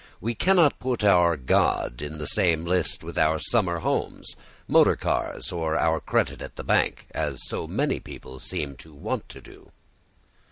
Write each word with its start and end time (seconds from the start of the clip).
We 0.19 0.33
cannot 0.33 0.79
put 0.79 1.03
our 1.03 1.37
God 1.37 2.01
in 2.01 2.17
the 2.17 2.25
same 2.25 2.65
list 2.65 3.03
with 3.03 3.19
our 3.19 3.37
summer 3.37 3.81
houses, 3.81 4.35
motor 4.67 4.95
cars, 4.95 5.51
or 5.51 5.77
our 5.77 5.99
credit 5.99 6.41
at 6.41 6.55
the 6.55 6.63
bank, 6.63 7.05
as 7.11 7.39
so 7.47 7.67
many 7.67 7.99
people 7.99 8.39
seem 8.39 8.75
to 8.77 8.95
want 8.95 9.29
to 9.29 9.41
do. 9.41 9.71